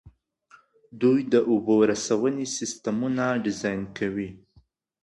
دوی 1.01 1.19
د 1.33 1.35
اوبو 1.49 1.75
رسونې 1.91 2.45
سیسټمونه 2.57 3.23
ډیزاین 3.45 3.81
کوي. 3.97 4.29